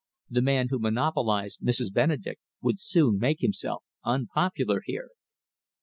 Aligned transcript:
"The 0.31 0.41
man 0.41 0.69
who 0.69 0.79
monopolised 0.79 1.61
Mrs. 1.61 1.93
Benedek 1.93 2.39
would 2.59 2.79
soon 2.79 3.19
make 3.19 3.41
himself 3.41 3.83
unpopular 4.03 4.81
here." 4.83 5.09